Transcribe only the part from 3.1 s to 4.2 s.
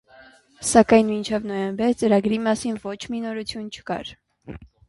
մի նորություն չկար։